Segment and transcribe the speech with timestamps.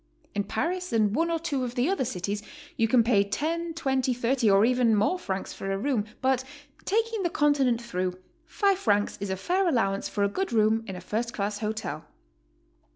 [0.33, 2.41] In Paris and one or two of the other cities
[2.75, 6.43] you can pay 10, 20, 30 or even more francs for a room, but
[6.85, 8.17] taking the Continent through,
[8.47, 12.05] 5 francs is a fair allowance for a good room in a first class hotel.